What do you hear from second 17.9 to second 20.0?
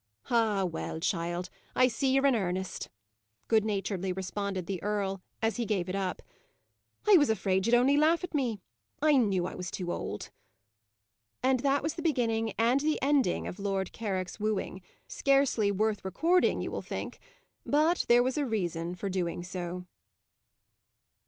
there was a reason for doing so.